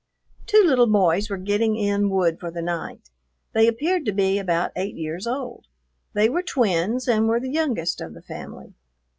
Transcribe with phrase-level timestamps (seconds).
[0.47, 3.11] Two little boys were getting in wood for the night.
[3.53, 5.67] They appeared to be about eight years old;
[6.13, 8.73] they were twins and were the youngest of the family.